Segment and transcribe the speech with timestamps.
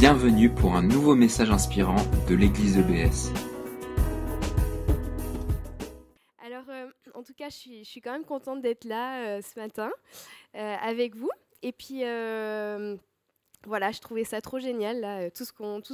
[0.00, 1.96] Bienvenue pour un nouveau message inspirant
[2.28, 3.32] de l'église EBS.
[6.40, 9.42] Alors, euh, en tout cas, je suis, je suis quand même contente d'être là euh,
[9.42, 9.90] ce matin
[10.54, 11.30] euh, avec vous.
[11.62, 12.02] Et puis,
[13.66, 15.52] voilà, je trouvais ça trop génial, là, tout ce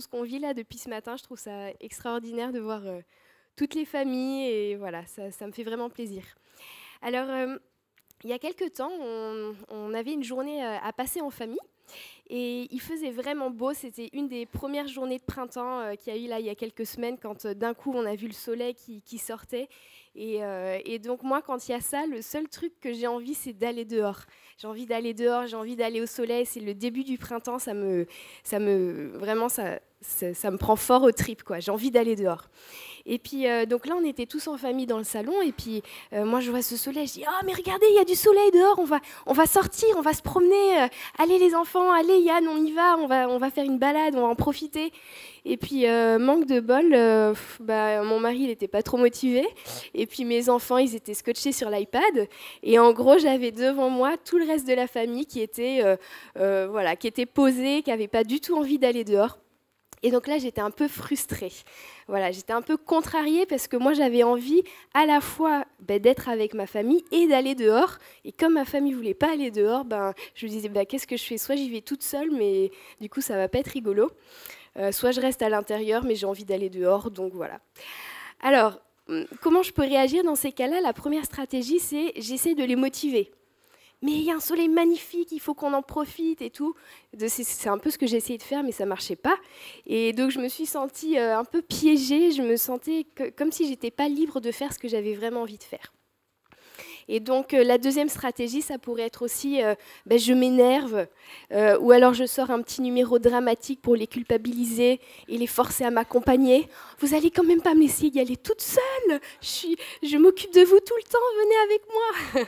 [0.09, 1.17] qu'on vit là depuis ce matin.
[1.17, 2.83] Je trouve ça extraordinaire de voir
[3.57, 6.25] toutes les familles et voilà, ça, ça me fait vraiment plaisir.
[7.01, 7.57] Alors,
[8.23, 8.93] il y a quelques temps,
[9.71, 11.57] on, avait une journée à passer en famille.
[12.31, 16.17] Et il faisait vraiment beau, c'était une des premières journées de printemps euh, qu'il y
[16.17, 18.27] a eu là il y a quelques semaines, quand euh, d'un coup on a vu
[18.27, 19.69] le soleil qui, sortait.
[20.15, 23.07] Et, euh, et donc moi, quand il y a ça, le seul truc que j'ai
[23.07, 24.21] envie, c'est d'aller dehors.
[24.57, 26.47] J'ai envie d'aller dehors, j'ai envie d'aller au soleil.
[26.47, 28.07] C'est le début du printemps, ça me,
[28.43, 31.61] ça me, vraiment, ça, ça, me prend fort au trip, quoi.
[31.61, 32.49] J'ai envie d'aller dehors.
[33.07, 35.83] Et puis euh, donc là, on était tous en famille dans le salon, et puis
[36.15, 38.15] euh, moi je vois ce soleil, je dis ah mais regardez, il y a du
[38.15, 40.83] soleil dehors, on va, on va sortir, on va se promener.
[40.83, 40.87] euh,
[41.19, 44.15] allez les enfants, allez Yann, on y va, on va, on va faire une balade,
[44.17, 44.91] on va en profiter.
[45.45, 45.85] Et puis
[46.19, 46.97] manque de bol,
[47.61, 49.47] bah, mon mari il n'était pas trop motivé,
[49.93, 52.29] et puis mes enfants ils étaient scotchés sur l'iPad,
[52.63, 55.83] et en gros j'avais devant moi tout le reste de la famille qui était,
[56.37, 59.37] voilà, qui était posé, qui n'avait pas du tout envie d'aller dehors.
[60.05, 61.51] Et donc là, j'étais un peu frustrée.
[62.09, 66.29] Voilà, j'étais un peu contrariée parce que moi, j'avais envie à la fois ben, d'être
[66.29, 67.97] avec ma famille et d'aller dehors.
[68.27, 71.17] Et comme ma famille voulait pas aller dehors, ben, je me disais, ben, qu'est-ce que
[71.17, 71.39] je fais?
[71.39, 74.11] Soit j'y vais toute seule, mais du coup, ça va pas être rigolo.
[74.77, 77.11] Euh, soit je reste à l'intérieur, mais j'ai envie d'aller dehors.
[77.11, 77.59] Donc voilà.
[78.43, 80.83] Alors, hum, comment je peux réagir dans ces cas-là?
[80.83, 83.33] La première stratégie, c'est j'essaie de les motiver
[84.03, 86.75] mais il y a un soleil magnifique, il faut qu'on en profite et tout.
[87.17, 89.37] C'est un peu ce que j'ai essayé de faire, mais ça marchait pas.
[89.87, 93.67] Et donc je me suis sentie euh, un peu piégée, je me sentais comme si
[93.67, 95.94] j'étais pas libre de faire ce que j'avais vraiment envie de faire.
[97.09, 99.75] Et donc euh, la deuxième stratégie, ça pourrait être aussi, euh,
[100.07, 101.07] ben, je m'énerve,
[101.53, 105.85] euh, ou alors je sors un petit numéro dramatique pour les culpabiliser et les forcer
[105.85, 106.69] à m'accompagner.
[106.99, 109.21] Vous allez quand même pas me laisser y aller toute seule.
[109.41, 109.69] Je,
[110.03, 111.83] je m'occupe de vous tout le temps, venez avec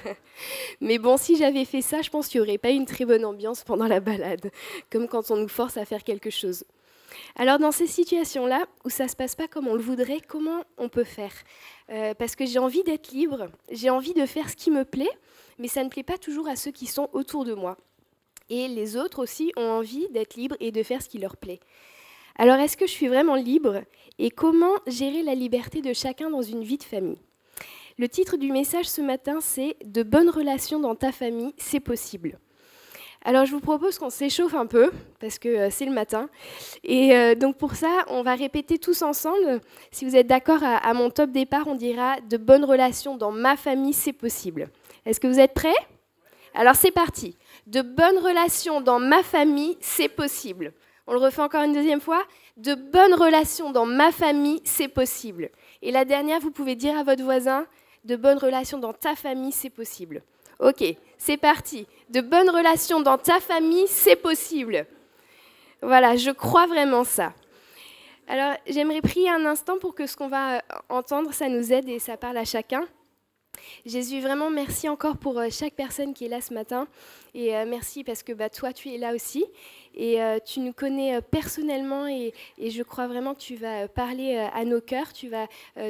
[0.04, 0.14] moi.
[0.80, 3.24] Mais bon, si j'avais fait ça, je pense qu'il n'y aurait pas une très bonne
[3.24, 4.50] ambiance pendant la balade,
[4.90, 6.64] comme quand on nous force à faire quelque chose.
[7.38, 10.64] Alors dans ces situations-là, où ça ne se passe pas comme on le voudrait, comment
[10.78, 11.32] on peut faire?
[11.90, 15.10] Euh, Parce que j'ai envie d'être libre, j'ai envie de faire ce qui me plaît,
[15.58, 17.76] mais ça ne plaît pas toujours à ceux qui sont autour de moi.
[18.48, 21.60] Et les autres aussi ont envie d'être libres et de faire ce qui leur plaît.
[22.38, 23.82] Alors est-ce que je suis vraiment libre?
[24.18, 27.20] Et comment gérer la liberté de chacun dans une vie de famille?
[27.98, 32.38] Le titre du message ce matin, c'est De bonnes relations dans ta famille, c'est possible.
[33.24, 34.90] Alors je vous propose qu'on s'échauffe un peu,
[35.20, 36.28] parce que euh, c'est le matin.
[36.84, 39.60] Et euh, donc pour ça, on va répéter tous ensemble.
[39.90, 43.32] Si vous êtes d'accord à, à mon top départ, on dira De bonnes relations dans
[43.32, 44.68] ma famille, c'est possible.
[45.04, 45.74] Est-ce que vous êtes prêts?
[46.54, 47.36] Alors c'est parti.
[47.66, 50.72] De bonnes relations dans ma famille, c'est possible.
[51.06, 52.22] On le refait encore une deuxième fois.
[52.56, 55.50] De bonnes relations dans ma famille, c'est possible.
[55.82, 57.66] Et la dernière, vous pouvez dire à votre voisin,
[58.04, 60.22] de bonnes relations dans ta famille, c'est possible.
[60.58, 60.84] Ok,
[61.18, 61.86] c'est parti.
[62.08, 64.86] De bonnes relations dans ta famille, c'est possible.
[65.82, 67.32] Voilà, je crois vraiment ça.
[68.28, 71.88] Alors, j'aimerais prier un instant pour que ce qu'on va euh, entendre, ça nous aide
[71.88, 72.86] et ça parle à chacun.
[73.84, 76.88] Jésus, vraiment merci encore pour euh, chaque personne qui est là ce matin.
[77.34, 79.44] Et euh, merci parce que bah, toi, tu es là aussi.
[79.94, 84.64] Et euh, tu nous connais personnellement et, je crois vraiment que tu vas parler à
[84.64, 85.12] nos cœurs.
[85.14, 85.46] Tu vas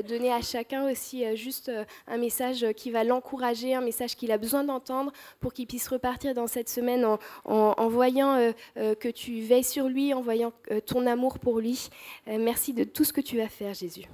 [0.08, 1.72] donner à chacun aussi juste
[2.06, 6.34] un message qui va l'encourager, un message qu'il a besoin d'entendre pour qu'il puisse repartir
[6.34, 7.04] dans cette semaine
[7.44, 10.52] en, voyant que tu veilles sur lui, en voyant
[10.86, 11.88] ton amour pour lui.
[12.28, 14.06] Merci de tout ce que tu vas faire, Jésus.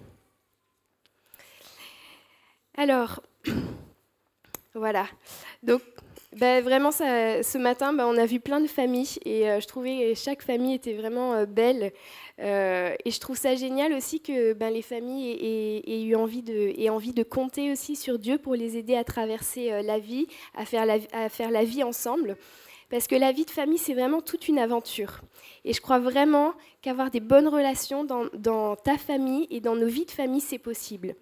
[2.77, 3.21] Alors,
[4.75, 5.07] voilà.
[5.63, 5.83] Donc,
[6.37, 10.15] ben, vraiment, ce matin, ben, on a vu plein de familles et euh, je trouvais
[10.15, 11.93] que chaque famille était vraiment euh, belle.
[12.41, 15.33] Euh, et je trouve ça génial aussi que ben, les familles
[15.87, 20.27] aient, eu envie de, compter aussi sur Dieu pour les aider à traverser la vie,
[20.55, 22.39] à faire la, vie ensemble.
[22.89, 25.21] Parce que la vie de famille, c'est vraiment toute une aventure.
[25.67, 30.06] Et je crois vraiment qu'avoir des bonnes relations dans ta famille et dans nos vies
[30.06, 31.15] de famille, c'est possible.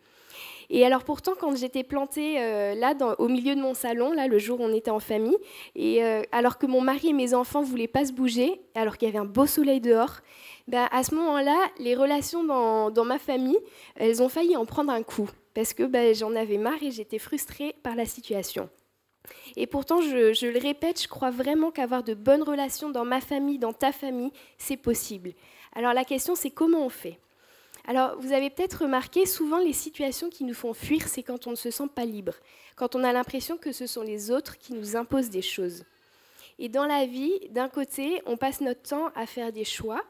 [0.72, 4.38] Et alors pourtant, quand j'étais plantée euh, là, au milieu de mon salon, là, le
[4.38, 5.36] jour où on était en famille,
[5.74, 9.08] et euh, alors que mon mari et mes enfants voulaient pas se bouger, alors qu'il
[9.08, 10.20] y avait un beau soleil dehors,
[10.68, 13.58] ben, à ce moment-là, les relations dans, dans ma famille,
[13.96, 17.18] elles ont failli en prendre un coup, parce que ben, j'en avais marre et j'étais
[17.18, 18.70] frustrée par la situation.
[19.56, 23.20] Et pourtant, je, je le répète, je crois vraiment qu'avoir de bonnes relations dans ma
[23.20, 25.32] famille, dans ta famille, c'est possible.
[25.74, 27.18] Alors la question, c'est comment on fait?
[27.86, 31.52] Alors, vous avez peut-être remarqué, souvent les situations qui nous font fuir, c'est quand on
[31.52, 32.34] ne se sent pas libre,
[32.76, 35.84] quand on a l'impression que ce sont les autres qui nous imposent des choses.
[36.58, 40.02] Et dans la vie, d'un côté, on passe notre temps à faire des choix,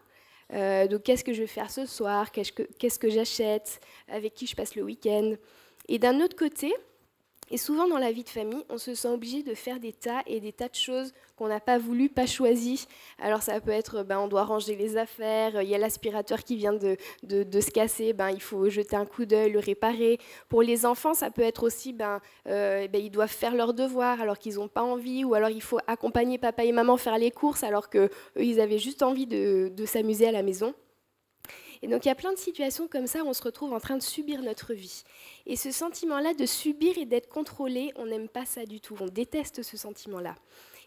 [0.52, 2.32] Euh, donc, qu'est-ce que je vais faire ce soir?
[2.32, 3.80] Qu'est-ce que j'achète?
[4.08, 5.36] Avec qui je passe le week-end?
[5.86, 6.74] Et d'un autre côté,
[7.50, 10.22] et souvent dans la vie de famille, on se sent obligé de faire des tas
[10.26, 12.86] et des tas de choses qu'on n'a pas voulu, pas choisi.
[13.18, 16.54] Alors ça peut être, ben, on doit ranger les affaires, il y a l'aspirateur qui
[16.56, 20.18] vient de, de, se casser, ben, il faut jeter un coup d'œil, le réparer.
[20.50, 24.20] Pour les enfants, ça peut être aussi, ben, euh, ben ils doivent faire leurs devoirs
[24.20, 27.30] alors qu'ils n'ont pas envie, ou alors il faut accompagner papa et maman faire les
[27.30, 30.74] courses alors qu'eux, ils avaient juste envie de, de s'amuser à la maison.
[31.82, 33.80] Et donc il y a plein de situations comme ça où on se retrouve en
[33.80, 35.04] train de subir notre vie.
[35.46, 38.96] Et ce sentiment-là de subir et d'être contrôlé, on n'aime pas ça du tout.
[39.00, 40.34] On déteste ce sentiment-là.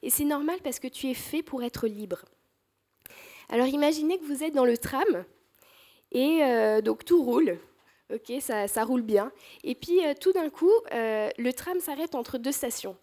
[0.03, 2.19] Et c'est normal parce que tu es fait pour être libre.
[3.49, 5.25] Alors imaginez que vous êtes dans le tram
[6.11, 7.57] et euh, donc tout roule.
[8.13, 9.31] Ok, ça, roule bien.
[9.63, 12.97] Et puis euh, tout d'un coup, euh, le tram s'arrête entre deux stations.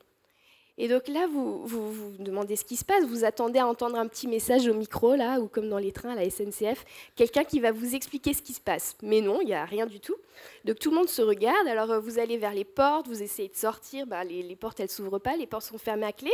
[0.76, 4.06] Et donc là, vous, vous, demandez ce qui se passe, vous attendez à entendre un
[4.06, 6.87] petit message au micro, là, ou comme dans les trains à la SNCF,
[7.17, 8.97] quelqu'un qui va vous expliquer ce qui se passe.
[9.02, 10.17] Mais non, il n'y a rien du tout.
[10.64, 13.56] Donc tout le monde se regarde, alors vous allez vers les portes, vous essayez de
[13.56, 16.32] sortir, bah, les, portes, elles s'ouvrent pas, les portes sont fermées à clé.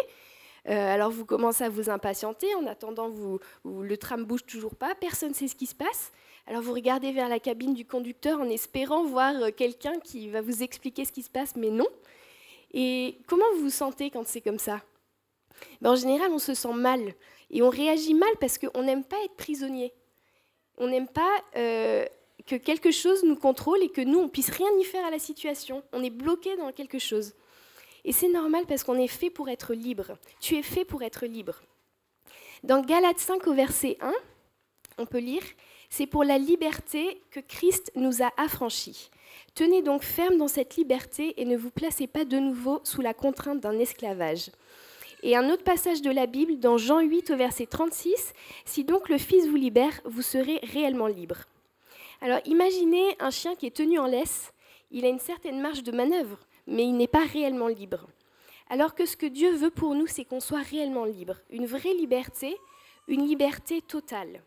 [0.68, 3.08] Euh, alors vous commencez à vous impatienter, en attendant,
[3.64, 6.12] le tram bouge toujours pas, personne ne sait ce qui se passe.
[6.48, 10.40] Alors vous regardez vers la cabine du conducteur en espérant voir euh, quelqu'un qui va
[10.40, 11.88] vous expliquer ce qui se passe, mais non.
[12.72, 14.82] Et comment vous vous sentez quand c'est comme ça?
[15.80, 17.14] Ben, En général, on se sent mal.
[17.50, 19.92] Et on réagit mal parce qu'on n'aime pas être prisonnier.
[20.78, 22.04] On n'aime pas euh,
[22.46, 25.18] que quelque chose nous contrôle et que nous, on puisse rien y faire à la
[25.18, 25.82] situation.
[25.92, 27.34] On est bloqué dans quelque chose.
[28.06, 30.16] Et c'est normal parce qu'on est fait pour être libre.
[30.40, 31.60] Tu es fait pour être libre.
[32.62, 34.12] Dans Galates 5 au verset 1,
[34.98, 35.42] on peut lire,
[35.88, 39.10] C'est pour la liberté que Christ nous a affranchis.
[39.54, 43.14] Tenez donc ferme dans cette liberté et ne vous placez pas de nouveau sous la
[43.14, 44.50] contrainte d'un esclavage.
[45.22, 49.08] Et un autre passage de la Bible, dans Jean 8 au verset 36, Si donc
[49.08, 51.38] le Fils vous libère, vous serez réellement libre.
[52.20, 54.52] Alors imaginez un chien qui est tenu en laisse,
[54.90, 58.06] il a une certaine marge de manœuvre, mais il n'est pas réellement libre.
[58.68, 61.94] Alors que ce que Dieu veut pour nous, c'est qu'on soit réellement libre, une vraie
[61.94, 62.56] liberté,
[63.08, 64.42] une liberté totale.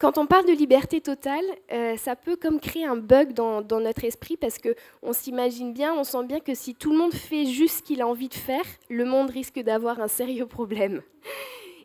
[0.00, 4.04] Quand on parle de liberté totale, euh, ça peut comme créer un bug dans, notre
[4.04, 7.78] esprit parce qu'on s'imagine bien, on sent bien que si tout le monde fait juste
[7.78, 11.02] ce qu'il a envie de faire, le monde risque d'avoir un sérieux problème.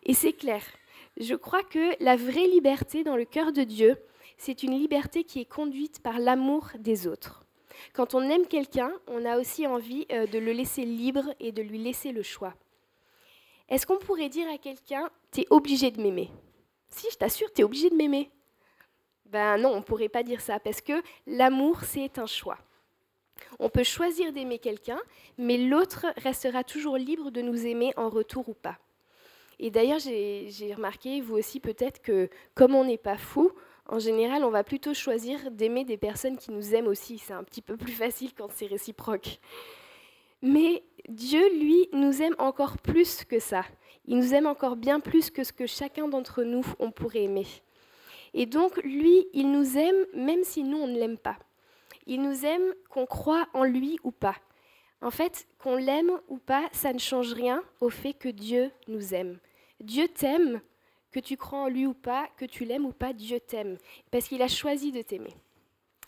[0.04, 0.64] Et c'est clair.
[1.18, 3.98] Je crois que la vraie liberté dans le cœur de Dieu,
[4.38, 7.45] c'est une liberté qui est conduite par l'amour des autres.
[7.94, 11.62] Quand on aime quelqu'un, on a aussi envie euh, de le laisser libre et de
[11.62, 12.54] lui laisser le choix.
[13.70, 16.30] Est-ce qu'on pourrait dire à quelqu'un, t'es obligé de m'aimer?
[16.90, 18.32] Si, je t'assure, tu es obligé de m'aimer.
[19.26, 22.60] Ben non, on ne pourrait pas dire ça, parce que l'amour, c'est un choix.
[23.60, 25.00] On peut choisir d'aimer quelqu'un,
[25.38, 28.78] mais l'autre restera toujours libre de nous aimer en retour ou pas.
[29.60, 33.52] Et d'ailleurs, j'ai remarqué, vous aussi peut-être, que comme on n'est pas fou,
[33.88, 37.20] en général, on va plutôt choisir d'aimer des personnes qui nous aiment aussi.
[37.20, 39.40] C'est un petit peu plus facile quand c'est réciproque.
[40.42, 43.64] Mais Dieu, lui, nous aime encore plus que ça.
[44.08, 47.48] Il nous aime encore bien plus que ce que chacun d'entre nous, on pourrait aimer.
[48.34, 51.38] Et donc, lui, il nous aime même si nous, on ne l'aime pas.
[52.08, 54.36] Il nous aime qu'on croit en lui ou pas.
[55.02, 59.14] En fait, qu'on l'aime ou pas, ça ne change rien au fait que Dieu nous
[59.14, 59.40] aime.
[59.80, 60.62] Dieu t'aime,
[61.16, 63.78] que tu crois en lui ou pas, que tu l'aimes ou pas, Dieu t'aime,
[64.12, 65.34] parce qu'il a choisi de t'aimer.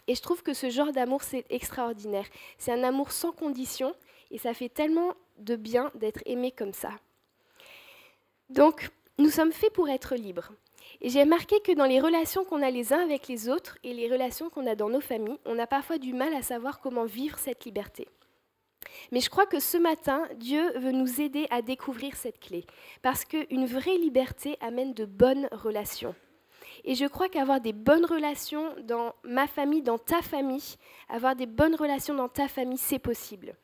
[0.05, 2.25] Et je trouve que ce genre d'amour, c'est extraordinaire.
[2.57, 3.95] C'est un amour sans condition,
[4.31, 6.89] et ça fait tellement de bien d'être aimé comme ça.
[8.49, 10.51] Donc, nous sommes faits pour être libres.
[10.99, 13.93] Et j'ai remarqué que dans les relations qu'on a les uns avec les autres et
[13.93, 17.05] les relations qu'on a dans nos familles, on a parfois du mal à savoir comment
[17.05, 18.09] vivre cette liberté.
[19.11, 22.65] Mais je crois que ce matin, Dieu veut nous aider à découvrir cette clé,
[23.01, 26.15] parce qu'une vraie liberté amène de bonnes relations.
[26.83, 30.75] Et je crois qu'avoir des bonnes relations dans ma famille, dans ta famille,
[31.09, 33.55] avoir des bonnes relations dans ta famille, c'est possible.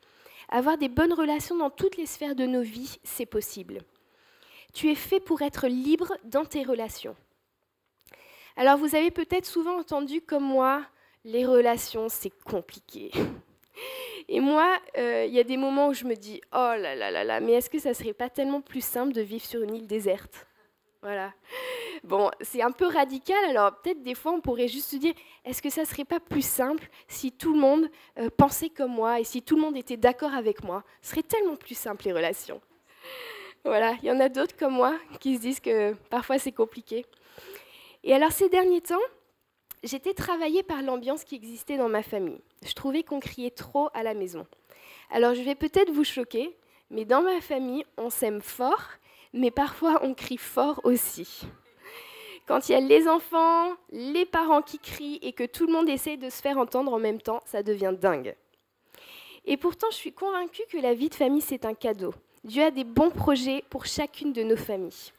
[0.49, 3.79] Avoir des bonnes relations dans toutes les sphères de nos vies, c'est possible.
[4.73, 7.15] Tu es fait pour être libre dans tes relations.
[8.55, 10.83] Alors vous avez peut-être souvent entendu comme moi,
[11.25, 13.11] les relations, c'est compliqué.
[14.27, 17.11] Et moi, euh, il y a des moments où je me dis, oh là là
[17.11, 19.75] là là, mais est-ce que ça serait pas tellement plus simple de vivre sur une
[19.75, 20.47] île déserte?
[21.01, 21.33] Voilà.
[22.03, 25.13] Bon, c'est un peu radical, alors peut-être des fois on pourrait juste se dire,
[25.45, 29.19] est-ce que ça serait pas plus simple si tout le monde euh, pensait comme moi
[29.19, 30.83] et si tout le monde était d'accord avec moi?
[31.01, 32.61] Ce serait tellement plus simple les relations.
[33.65, 37.05] Voilà, il y en a d'autres comme moi qui se disent que parfois c'est compliqué.
[38.03, 38.95] Et alors ces derniers temps,
[39.83, 42.39] j'étais travaillée par l'ambiance qui existait dans ma famille.
[42.65, 44.47] Je trouvais qu'on criait trop à la maison.
[45.11, 46.55] Alors je vais peut-être vous choquer,
[46.89, 48.89] mais dans ma famille, on s'aime fort,
[49.33, 51.41] mais parfois on crie fort aussi.
[52.45, 55.87] Quand il y a les enfants, les parents qui crient et que tout le monde
[55.87, 58.35] essaie de se faire entendre en même temps, ça devient dingue.
[59.45, 62.13] Et pourtant, je suis convaincue que la vie de famille, c'est un cadeau.
[62.43, 65.11] Dieu a des bons projets pour chacune de nos familles.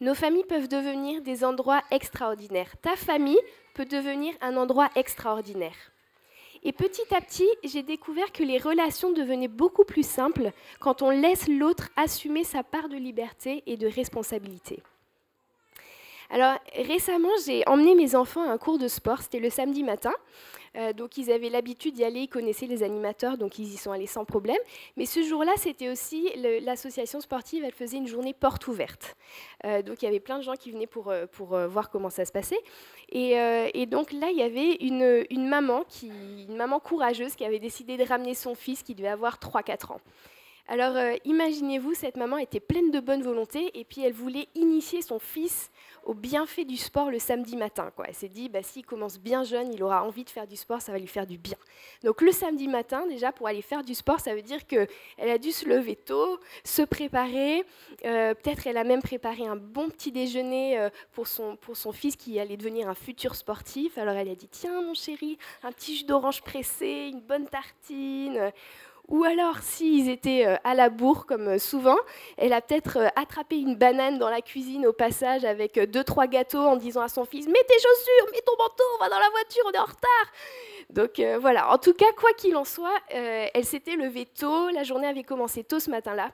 [0.00, 2.72] Nos familles peuvent devenir des endroits extraordinaires.
[2.80, 3.40] Ta famille
[3.74, 5.74] peut devenir un endroit extraordinaire.
[6.62, 11.10] Et petit à petit, j'ai découvert que les relations devenaient beaucoup plus simples quand on
[11.10, 14.82] laisse l'autre assumer sa part de liberté et de responsabilité.
[16.30, 20.12] Alors récemment, j'ai emmené mes enfants à un cours de sport, c'était le samedi matin.
[20.76, 23.92] Euh, donc ils avaient l'habitude d'y aller, ils connaissaient les animateurs, donc ils y sont
[23.92, 24.58] allés sans problème.
[24.96, 26.30] Mais ce jour-là, c'était aussi
[26.62, 29.16] l'association sportive, elle faisait une journée porte ouverte.
[29.64, 32.10] Euh, donc il y avait plein de gens qui venaient pour, euh, pour voir comment
[32.10, 32.58] ça se passait.
[33.10, 36.10] Et, donc là, il y avait une, une, maman qui,
[36.48, 40.00] une maman courageuse qui avait décidé de ramener son fils qui devait avoir 3-4 ans.
[40.70, 45.18] Alors imaginez-vous, cette maman était pleine de bonne volonté et puis elle voulait initier son
[45.18, 45.70] fils
[46.04, 47.90] au bienfait du sport le samedi matin.
[47.94, 48.06] Quoi.
[48.08, 50.80] Elle s'est dit, bah, s'il commence bien jeune, il aura envie de faire du sport,
[50.80, 51.56] ça va lui faire du bien.
[52.02, 55.38] Donc le samedi matin, déjà, pour aller faire du sport, ça veut dire qu'elle a
[55.38, 57.64] dû se lever tôt, se préparer.
[58.04, 61.92] Euh, peut-être elle a même préparé un bon petit déjeuner euh, pour, son, pour son
[61.92, 63.98] fils qui allait devenir un futur sportif.
[63.98, 68.52] Alors elle a dit, tiens mon chéri, un petit jus d'orange pressé, une bonne tartine.
[69.08, 71.96] Ou alors, s'ils étaient euh, à la bourre, comme euh, souvent,
[72.36, 76.26] elle a peut-être euh, attrapé une banane dans la cuisine au passage avec deux, trois
[76.26, 79.18] gâteaux en disant à son fils Mets tes chaussures, mets ton manteau, on va dans
[79.18, 80.32] la voiture, on est en retard.
[80.90, 85.06] Donc voilà, en tout cas, quoi qu'il en soit, elle s'était levée tôt, la journée
[85.06, 86.30] avait commencé tôt ce matin-là,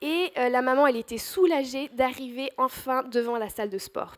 [0.00, 4.14] et la maman, elle était soulagée d'arriver enfin devant la salle de sport.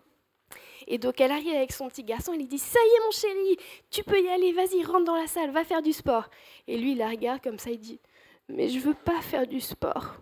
[0.92, 3.10] Et donc elle arrive avec son petit garçon, elle lui dit Ça y est mon
[3.12, 3.56] chéri,
[3.90, 6.28] tu peux y aller, vas-y, rentre dans la salle, va faire du sport.
[6.66, 8.00] Et lui, il la regarde comme ça, il dit
[8.48, 10.16] Mais je veux pas faire du sport.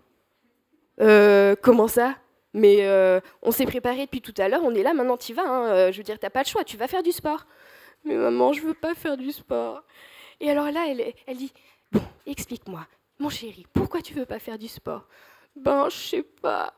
[1.01, 2.17] Euh, comment ça?
[2.53, 5.49] Mais euh, on s'est préparé depuis tout à l'heure, on est là, maintenant tu vas.
[5.49, 5.69] Hein.
[5.69, 7.47] Euh, je veux dire, t'as pas le choix, tu vas faire du sport.
[8.05, 9.83] Mais maman, je veux pas faire du sport.
[10.39, 11.53] Et alors là, elle, dit
[11.91, 12.87] Bon, explique-moi,
[13.19, 15.09] mon chéri, pourquoi tu veux pas faire du sport?
[15.57, 16.75] Ben, je sais pas.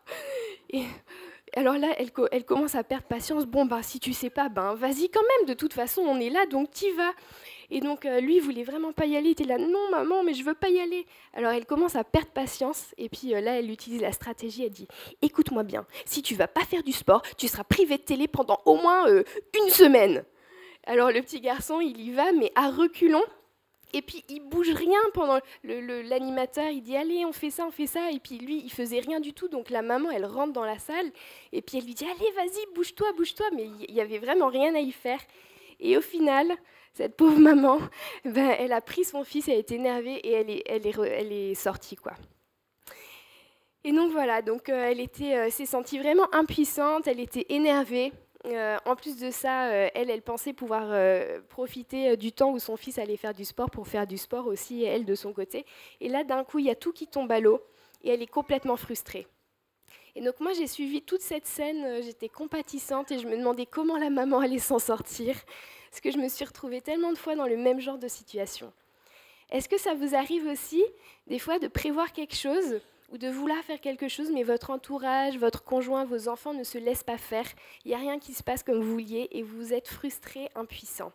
[1.57, 3.45] Alors là, elle, commence à perdre patience.
[3.45, 5.49] Bon, ben, si tu sais pas, ben, vas-y quand même.
[5.49, 7.13] De toute façon, on est là, donc t'y vas.
[7.71, 9.29] Et donc, euh, lui, il voulait vraiment pas y aller.
[9.29, 11.07] Il était là, non, maman, mais je veux pas y aller.
[11.35, 12.95] Alors, elle commence à perdre patience.
[12.99, 14.65] Et puis euh, là, elle utilise la stratégie.
[14.65, 14.89] Elle dit,
[15.23, 15.87] écoute-moi bien.
[16.05, 19.09] Si tu vas pas faire du sport, tu seras privé de télé pendant au moins
[19.09, 19.25] euh,
[19.63, 20.25] une semaine.
[20.87, 23.23] Alors, le petit garçon, il y va, mais à reculons.
[23.93, 27.87] Et puis il bouge rien pendant l'animateur, il dit allez on fait ça, on fait
[27.87, 30.65] ça, et puis lui il faisait rien du tout, donc la maman elle rentre dans
[30.65, 31.11] la salle,
[31.53, 34.75] et puis elle lui dit allez vas-y bouge-toi, bouge-toi, mais il y avait vraiment rien
[34.75, 35.21] à y faire.
[35.81, 36.47] Et au final,
[36.93, 37.79] cette pauvre maman,
[38.25, 40.33] ben, elle a pris son fils, elle est énervée et
[40.67, 42.13] elle est, sortie quoi.
[43.83, 48.13] Et donc voilà, donc euh, elle euh, s'est sentie vraiment impuissante, elle était énervée,
[48.47, 52.77] euh, en plus de ça, euh, elle, pensait pouvoir euh, profiter du temps où son
[52.77, 55.67] fils allait faire du sport pour faire du sport aussi, elle de son côté.
[56.01, 57.63] Et là, d'un coup, il y a tout qui tombe à l'eau
[58.03, 59.27] et elle est complètement frustrée.
[60.17, 63.99] Et donc moi, j'ai suivi toute cette scène, j'étais compatissante et je me demandais comment
[63.99, 65.37] la maman allait s'en sortir,
[65.91, 68.73] parce que je me suis retrouvée tellement de fois dans le même genre de situation.
[69.51, 70.83] Est-ce que ça vous arrive aussi,
[71.27, 72.81] des fois, de prévoir quelque chose
[73.11, 76.79] ou de vouloir faire quelque chose, mais votre entourage, votre conjoint, vos enfants ne se
[76.79, 77.47] laissent pas faire.
[77.85, 81.13] Il n'y a rien qui se passe comme vous vouliez et vous êtes frustré, impuissant.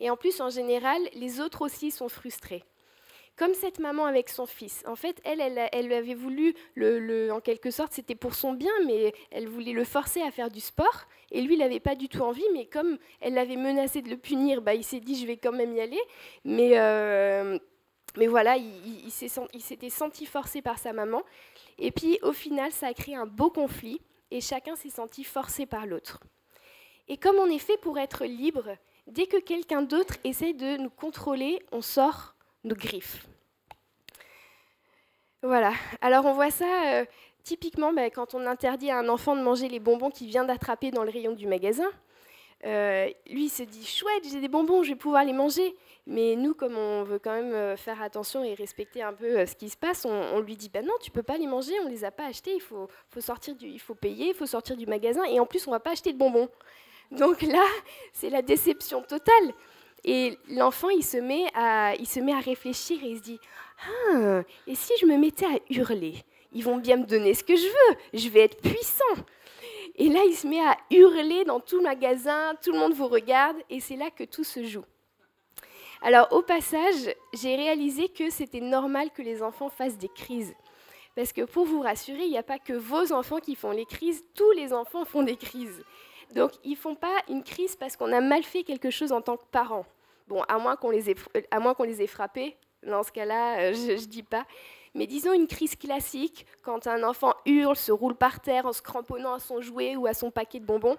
[0.00, 2.64] Et en plus, en général, les autres aussi sont frustrés.
[3.36, 4.84] Comme cette maman avec son fils.
[4.86, 9.14] En fait, elle, elle, avait voulu, le, en quelque sorte, c'était pour son bien, mais
[9.30, 11.06] elle voulait le forcer à faire du sport.
[11.30, 14.18] Et lui, il n'avait pas du tout envie, mais comme elle l'avait menacé de le
[14.18, 16.00] punir, bah, il s'est dit, je vais quand même y aller.
[16.44, 17.58] Mais, euh,
[18.16, 21.22] mais voilà, il, s'était senti forcé par sa maman.
[21.78, 24.00] Et puis au final, ça a créé un beau conflit
[24.30, 26.20] et chacun s'est senti forcé par l'autre.
[27.08, 28.76] Et comme on est fait pour être libre,
[29.06, 33.26] dès que quelqu'un d'autre essaie de nous contrôler, on sort nos griffes.
[35.42, 35.72] Voilà.
[36.00, 37.04] Alors on voit ça euh,
[37.42, 40.90] typiquement bah, quand on interdit à un enfant de manger les bonbons qu'il vient d'attraper
[40.90, 41.90] dans le rayon du magasin.
[42.64, 45.74] Euh, lui, il se dit chouette, j'ai des bonbons, je vais pouvoir les manger.
[46.06, 49.46] Mais nous, comme on veut quand même euh, faire attention et respecter un peu euh,
[49.46, 51.88] ce qui se passe, on, lui dit ben non, tu peux pas les manger, on
[51.88, 52.88] les a pas achetés, il faut,
[53.20, 55.78] sortir du, il faut payer, il faut sortir du magasin, et en plus, on va
[55.78, 56.48] pas acheter de bonbons.
[57.12, 57.64] Donc là,
[58.12, 59.52] c'est la déception totale.
[60.04, 63.38] Et l'enfant, il se met à, il se met à réfléchir et il se dit
[64.10, 66.14] ah, et si je me mettais à hurler,
[66.52, 69.22] ils vont bien me donner ce que je veux, je vais être puissant.
[69.94, 73.06] Et là, il se met à hurler dans tout le magasin, tout le monde vous
[73.06, 74.84] regarde, et c'est là que tout se joue.
[76.04, 80.52] Alors au passage, j'ai réalisé que c'était normal que les enfants fassent des crises.
[81.14, 83.84] Parce que pour vous rassurer, il n'y a pas que vos enfants qui font les
[83.84, 85.84] crises, tous les enfants font des crises.
[86.34, 89.20] Donc ils ne font pas une crise parce qu'on a mal fait quelque chose en
[89.20, 89.86] tant que parent.
[90.26, 91.16] Bon, à moins qu'on les, ait,
[91.86, 94.44] les ait frappés, dans ce cas-là, euh, je ne dis pas.
[94.94, 98.82] Mais disons une crise classique, quand un enfant hurle, se roule par terre en se
[98.82, 100.96] cramponnant à son jouet ou à son paquet de bonbons.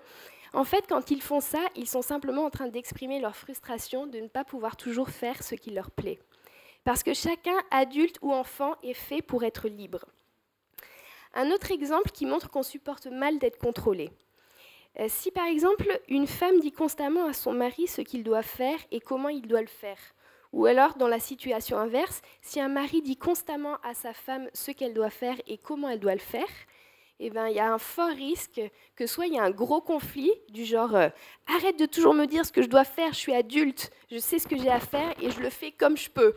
[0.54, 4.20] En fait, quand ils font ça, ils sont simplement en train d'exprimer leur frustration de
[4.20, 6.20] ne pas pouvoir toujours faire ce qui leur plaît.
[6.84, 10.06] Parce que chacun, adulte ou enfant, est fait pour être libre.
[11.34, 14.12] Un autre exemple qui montre qu'on supporte mal d'être contrôlé.
[15.00, 18.78] Euh, si par exemple une femme dit constamment à son mari ce qu'il doit faire
[18.92, 19.98] et comment il doit le faire,
[20.52, 24.70] ou alors dans la situation inverse, si un mari dit constamment à sa femme ce
[24.70, 26.46] qu'elle doit faire et comment elle doit le faire,
[27.26, 28.62] eh ben, il y a un fort risque
[28.96, 31.08] que soit il y a un gros conflit du genre euh,
[31.48, 34.40] arrête de toujours me dire ce que je dois faire, je suis adulte, je sais
[34.40, 36.36] ce que j'ai à faire et je le fais comme je peux.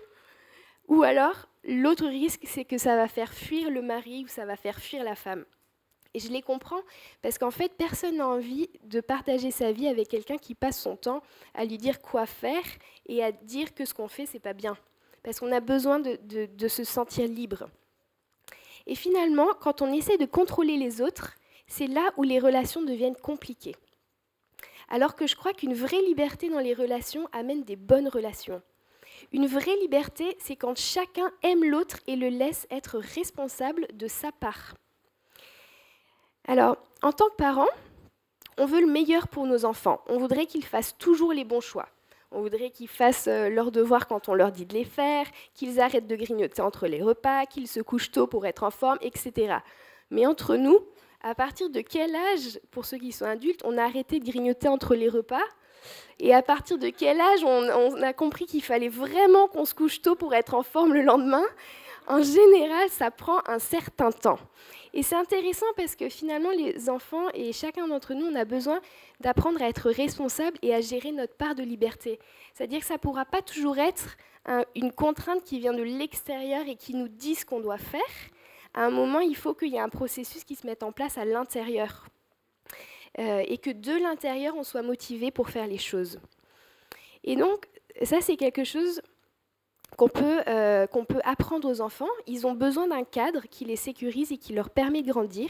[0.86, 4.56] Ou alors l'autre risque c'est que ça va faire fuir le mari ou ça va
[4.56, 5.44] faire fuir la femme.
[6.14, 6.80] Et je les comprends
[7.20, 10.96] parce qu'en fait, personne n'a envie de partager sa vie avec quelqu'un qui passe son
[10.96, 11.20] temps
[11.52, 12.64] à lui dire quoi faire
[13.04, 14.78] et à dire que ce qu'on fait, c'est pas bien.
[15.22, 16.16] Parce qu'on a besoin de,
[16.46, 17.68] de, se sentir libre.
[18.86, 21.34] Et finalement, quand on essaie de contrôler les autres,
[21.66, 23.76] c'est là où les relations deviennent compliquées.
[24.88, 28.62] Alors que je crois qu'une vraie liberté dans les relations amène des bonnes relations.
[29.32, 34.30] Une vraie liberté, c'est quand chacun aime l'autre et le laisse être responsable de sa
[34.30, 34.74] part.
[36.46, 37.68] Alors, en tant que parent,
[38.58, 40.00] on veut le meilleur pour nos enfants.
[40.06, 41.88] On voudrait qu'ils fassent toujours les bons choix.
[42.32, 45.80] On voudrait qu'ils fassent euh, leurs devoirs quand on leur dit de les faire, qu'ils
[45.80, 49.58] arrêtent de grignoter entre les repas, qu'ils se couchent tôt pour être en forme, etc.
[50.10, 50.78] Mais entre nous,
[51.22, 54.68] à partir de quel âge, pour ceux qui sont adultes, on a arrêté de grignoter
[54.68, 55.44] entre les repas?
[56.18, 59.74] Et à partir de quel âge on, on a compris qu'il fallait vraiment qu'on se
[59.74, 61.44] couche tôt pour être en forme le lendemain?
[62.08, 64.38] En général, ça prend un certain temps.
[64.96, 68.80] Et c'est intéressant parce que finalement, les enfants et chacun d'entre nous, on a besoin
[69.20, 72.18] d'apprendre à être responsable et à gérer notre part de liberté.
[72.54, 74.16] C'est-à-dire que ça ne pourra pas toujours être
[74.74, 78.00] une contrainte qui vient de l'extérieur et qui nous dit ce qu'on doit faire.
[78.72, 81.18] À un moment, il faut qu'il y ait un processus qui se mette en place
[81.18, 82.06] à l'intérieur.
[83.18, 86.20] Euh, et que de l'intérieur, on soit motivé pour faire les choses.
[87.22, 87.66] Et donc,
[88.02, 89.02] ça, c'est quelque chose
[89.96, 92.08] qu'on peut, euh, peut apprendre aux enfants.
[92.26, 95.48] Ils ont besoin d'un cadre qui les sécurise et qui leur permet de grandir.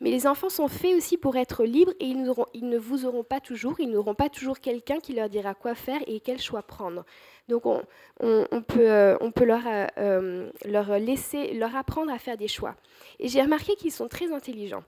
[0.00, 3.38] Mais les enfants sont faits aussi pour être libres et ils, ne vous auront pas
[3.38, 7.04] toujours, ils n'auront pas toujours quelqu'un qui leur dira quoi faire et quel choix prendre.
[7.48, 7.82] Donc on,
[8.18, 9.62] on, peut, euh, on peut leur,
[9.98, 12.74] euh, leur laisser, leur apprendre à faire des choix.
[13.20, 14.82] Et j'ai remarqué qu'ils sont très intelligents.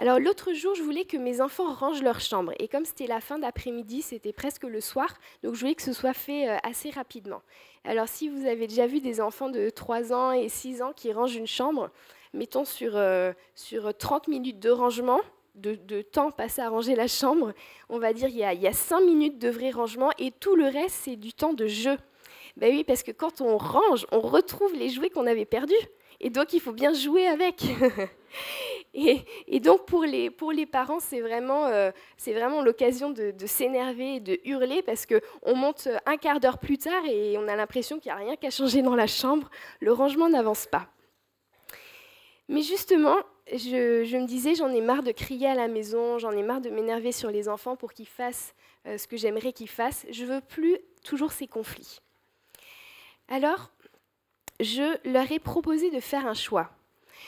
[0.00, 2.54] Alors l'autre jour, je voulais que mes enfants rangent leur chambre.
[2.58, 5.92] Et comme c'était la fin d'après-midi, c'était presque le soir, donc je voulais que ce
[5.92, 7.42] soit fait euh, assez rapidement.
[7.84, 11.12] Alors si vous avez déjà vu des enfants de 3 ans et 6 ans qui
[11.12, 11.90] rangent une chambre,
[12.32, 15.20] mettons sur, euh, sur 30 minutes de rangement,
[15.54, 17.52] de, temps passé à ranger la chambre,
[17.90, 20.30] on va dire il y, a, il y a 5 minutes de vrai rangement et
[20.30, 21.98] tout le reste, c'est du temps de jeu.
[22.56, 25.74] Ben oui, parce que quand on range, on retrouve les jouets qu'on avait perdus.
[26.20, 27.62] Et donc, il faut bien jouer avec.
[28.92, 30.30] et, donc, pour les,
[30.66, 31.90] parents, c'est vraiment, euh,
[32.64, 37.36] l'occasion de, s'énerver et de hurler parce qu'on monte un quart d'heure plus tard et
[37.38, 39.48] on a l'impression qu'il n'y a rien qu'à changer dans la chambre.
[39.80, 40.88] Le rangement n'avance pas.
[42.48, 43.16] Mais justement,
[43.52, 46.60] je, je me disais, j'en ai marre de crier à la maison, j'en ai marre
[46.60, 48.54] de m'énerver sur les enfants pour qu'ils fassent
[48.86, 50.06] euh, ce que j'aimerais qu'ils fassent.
[50.10, 52.00] Je veux plus toujours ces conflits.
[53.28, 53.70] Alors,
[54.58, 56.70] je leur ai proposé de faire un choix.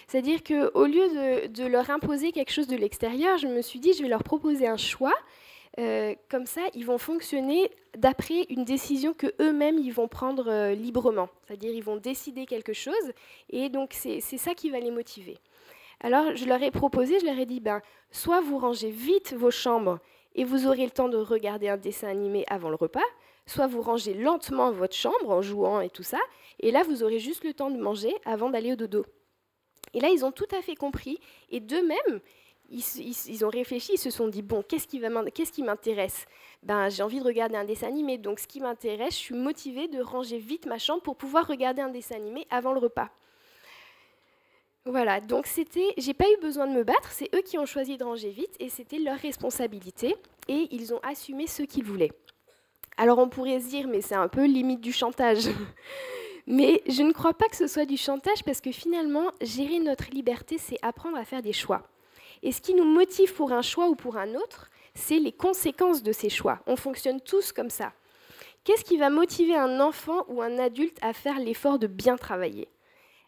[0.07, 4.03] C'est-à-dire qu'au lieu de, leur imposer quelque chose de l'extérieur, je me suis dit, je
[4.03, 5.15] vais leur proposer un choix.
[5.79, 10.75] Euh, comme ça, ils vont fonctionner d'après une décision que eux-mêmes ils vont prendre euh,
[10.75, 11.31] librement.
[11.47, 13.13] C'est-à-dire, ils vont décider quelque chose,
[13.49, 15.39] et donc c'est ça qui va les motiver.
[16.01, 19.51] Alors, je leur ai proposé, je leur ai dit, ben, soit vous rangez vite vos
[19.51, 19.99] chambres
[20.35, 23.01] et vous aurez le temps de regarder un dessin animé avant le repas,
[23.47, 26.19] soit vous rangez lentement votre chambre en jouant et tout ça,
[26.61, 29.05] et là, vous aurez juste le temps de manger avant d'aller au dodo.
[29.95, 31.19] Et là, ils ont tout à fait compris.
[31.51, 32.21] Et d'eux-mêmes,
[32.71, 36.27] ils, ont réfléchi, ils se sont dit, bon, qu'est-ce qui, m'intéresse?
[36.63, 38.19] Ben, J'ai envie de regarder un dessin animé.
[38.19, 41.83] Donc, ce qui m'intéresse, je suis motivée de ranger vite ma chambre pour pouvoir regarder
[41.83, 43.11] un dessin animé avant le repas.
[44.85, 47.97] Voilà, donc c'était, j'ai pas eu besoin de me battre, c'est eux qui ont choisi
[47.97, 50.17] de ranger vite et c'était leur responsabilité
[50.49, 52.11] et ils ont assumé ce qu'ils voulaient.
[52.97, 55.45] Alors on pourrait se dire, mais c'est un peu limite du chantage.
[56.53, 60.11] Mais je ne crois pas que ce soit du chantage parce que finalement, gérer notre
[60.11, 61.83] liberté, c'est apprendre à faire des choix.
[62.43, 66.03] Et ce qui nous motive pour un choix ou pour un autre, c'est les conséquences
[66.03, 66.59] de ces choix.
[66.67, 67.95] On fonctionne tous comme ça.
[68.65, 72.69] Qu'est-ce qui va motiver un enfant ou un adulte à faire l'effort de bien travailler?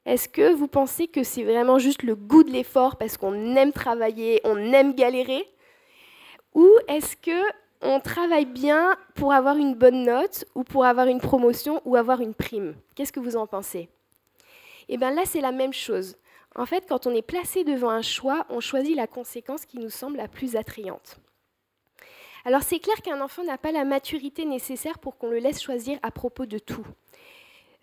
[0.05, 3.73] Est-ce que vous pensez que c'est vraiment juste le goût de l'effort parce qu'on aime
[3.73, 5.49] travailler, on aime galérer?
[6.53, 7.41] Ou est-ce que
[7.85, 12.21] on travaille bien pour avoir une bonne note ou pour avoir une promotion ou avoir
[12.21, 13.89] une prime Qu'est-ce que vous en pensez?
[14.89, 16.17] Eh bien là, c'est la même chose.
[16.57, 19.91] En fait, quand on est placé devant un choix, on choisit la conséquence qui nous
[19.91, 21.19] semble la plus attrayante.
[22.45, 25.99] Alors c'est clair qu'un enfant n'a pas la maturité nécessaire pour qu'on le laisse choisir
[26.03, 26.87] à propos de tout.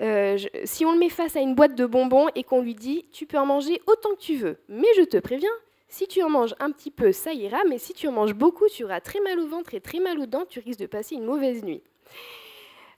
[0.02, 3.06] Euh, si on le met face à une boîte de bonbons et qu'on lui dit
[3.12, 5.52] tu peux en manger autant que tu veux, mais je te préviens,
[5.92, 8.68] si tu en manges un petit peu, ça ira, mais si tu en manges beaucoup,
[8.70, 11.16] tu auras très mal au ventre et très mal aux dents, tu risques de passer
[11.16, 11.84] une mauvaise nuit.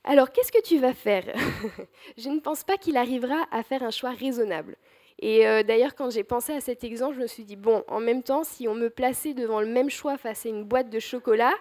[0.03, 1.25] Alors qu'est-ce que tu vas faire?
[2.17, 4.77] Je ne pense pas qu'il arrivera à faire un choix raisonnable.
[5.17, 7.99] Et euh, d'ailleurs, quand j'ai pensé à cet exemple, je me suis dit, bon, en
[7.99, 10.99] même temps, si on me plaçait devant le même choix face à une boîte de
[10.99, 11.53] chocolat,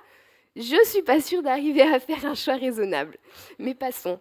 [0.57, 3.17] je ne suis pas sûre d'arriver à faire un choix raisonnable.
[3.59, 4.19] Mais passons.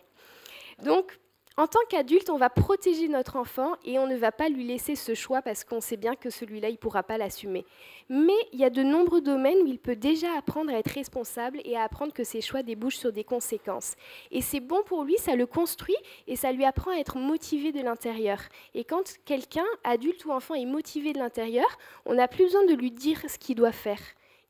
[0.83, 1.17] Donc,
[1.61, 4.95] en tant qu'adulte, on va protéger notre enfant et on ne va pas lui laisser
[4.95, 7.67] ce choix parce qu'on sait bien que celui-là, il ne pourra pas l'assumer.
[8.09, 11.61] Mais il y a de nombreux domaines où il peut déjà apprendre à être responsable
[11.63, 13.93] et à apprendre que ses choix débouchent sur des conséquences.
[14.31, 15.95] Et c'est bon pour lui, ça le construit
[16.25, 18.39] et ça lui apprend à être motivé de l'intérieur.
[18.73, 21.67] Et quand quelqu'un, adulte ou enfant, est motivé de l'intérieur,
[22.07, 24.01] on n'a plus besoin de lui dire ce qu'il doit faire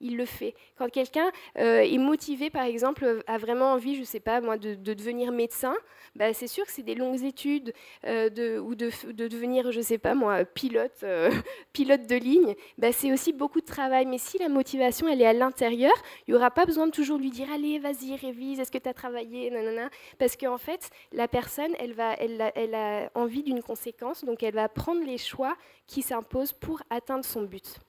[0.02, 0.54] il le fait.
[0.78, 4.58] Quand quelqu'un euh, est motivé, par exemple, a vraiment envie, je ne sais pas moi,
[4.58, 5.76] de, devenir médecin,
[6.16, 7.74] bah, c'est sûr que c'est des longues études
[8.06, 8.90] euh, ou de,
[9.28, 11.32] devenir, je ne sais pas moi, pilote, euh,
[11.74, 12.56] pilote de ligne.
[12.78, 14.06] Bah, c'est aussi beaucoup de travail.
[14.06, 15.94] Mais si la motivation, elle est à l'intérieur,
[16.28, 18.90] il n'y aura pas besoin de toujours lui dire, allez, vas-y, révise, est-ce que tu
[18.90, 19.90] as travaillé, nanana.
[20.18, 24.56] Parce qu'en fait, la personne, elle, va, elle, elle a envie d'une conséquence, donc elle
[24.56, 25.56] va prendre les choix
[25.88, 27.80] qui s'imposent pour atteindre son but.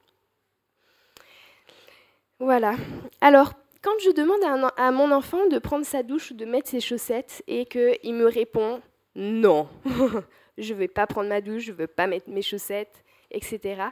[2.43, 2.75] Voilà.
[3.21, 3.53] Alors,
[3.83, 4.41] quand je demande
[4.77, 8.27] à, mon enfant de prendre sa douche ou de mettre ses chaussettes et qu'il me
[8.27, 8.83] répond
[9.15, 9.69] non,
[10.59, 13.83] je ne vais pas prendre ma douche, je ne veux pas mettre mes chaussettes, etc.,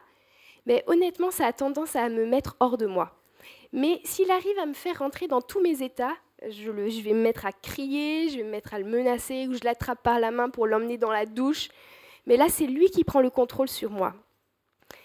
[0.67, 3.15] mais honnêtement, ça a tendance à me mettre hors de moi.
[3.73, 7.23] Mais s'il arrive à me faire rentrer dans tous mes états, je, je, vais me
[7.23, 10.33] mettre à crier, je vais me mettre à le menacer, ou je l'attrape par la
[10.33, 11.69] main pour l'emmener dans la douche.
[12.27, 14.13] Mais là, c'est lui qui prend le contrôle sur moi.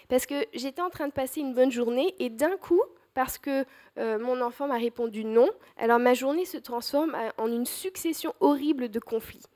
[0.08, 2.82] Parce que j'étais en train de passer une bonne journée et d'un coup,
[3.16, 3.64] parce que
[3.96, 5.48] euh, mon enfant m'a répondu non,
[5.78, 9.46] alors ma journée se transforme en une succession horrible de conflits.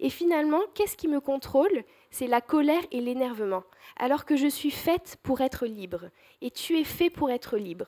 [0.00, 1.84] Et finalement, qu'est-ce qui me contrôle?
[2.10, 3.62] C'est la colère et l'énervement,
[3.98, 6.08] alors que je suis faite pour être libre,
[6.40, 7.84] et tu es fait pour être libre.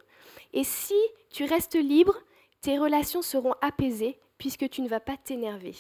[0.53, 2.19] Et si tu restes libre,
[2.61, 5.75] tes relations seront apaisées, puisque tu ne vas pas t'énerver.